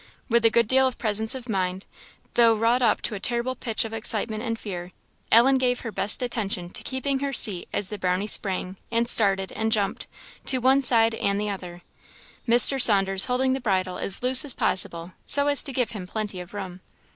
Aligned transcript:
With 0.29 0.43
a 0.45 0.49
good 0.49 0.67
deal 0.67 0.87
of 0.87 0.97
presence 0.97 1.35
of 1.35 1.47
mind, 1.47 1.85
though 2.33 2.55
wrought 2.55 2.81
up 2.81 3.03
to 3.03 3.13
a 3.13 3.19
terrible 3.19 3.53
pitch 3.53 3.85
of 3.85 3.93
excitement 3.93 4.41
and 4.41 4.57
fear, 4.57 4.93
Ellen 5.31 5.59
gave 5.59 5.81
her 5.81 5.91
best 5.91 6.23
attention 6.23 6.71
to 6.71 6.81
keeping 6.81 7.19
her 7.19 7.31
seat 7.31 7.69
as 7.71 7.89
the 7.89 7.99
Brownie 7.99 8.25
sprang, 8.25 8.77
and 8.91 9.07
started, 9.07 9.51
and 9.51 9.71
jumped, 9.71 10.07
to 10.45 10.57
one 10.57 10.81
side 10.81 11.13
and 11.13 11.39
the 11.39 11.51
other; 11.51 11.83
Mr. 12.47 12.81
Saunders 12.81 13.25
holding 13.25 13.53
the 13.53 13.61
bridle 13.61 13.99
as 13.99 14.23
loose 14.23 14.43
as 14.43 14.55
possible, 14.55 15.11
so 15.27 15.45
as 15.45 15.61
give 15.61 15.91
him 15.91 16.07
plenty 16.07 16.39
of 16.39 16.55
room. 16.55 16.79